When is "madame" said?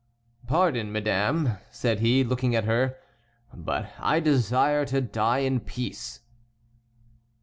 0.91-1.59